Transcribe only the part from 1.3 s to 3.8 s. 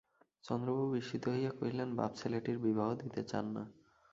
হইয়া কহিলেন, বাপ ছেলেটির বিবাহ দিতে চান না!